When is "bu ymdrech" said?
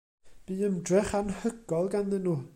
0.47-1.13